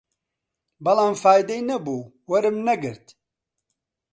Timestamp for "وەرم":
2.31-2.57